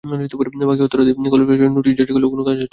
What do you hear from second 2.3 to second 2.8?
কোনো কাজ হচ্ছে না।